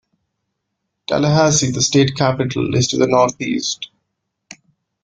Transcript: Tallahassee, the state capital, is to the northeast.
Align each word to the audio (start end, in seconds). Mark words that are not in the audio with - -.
Tallahassee, 1.05 1.69
the 1.69 1.79
state 1.83 2.15
capital, 2.15 2.73
is 2.73 2.87
to 2.87 2.97
the 2.97 3.05
northeast. 3.05 3.91